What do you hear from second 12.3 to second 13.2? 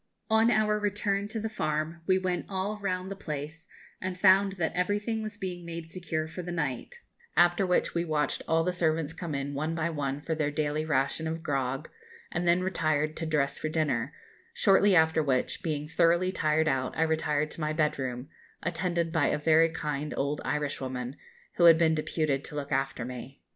and then retired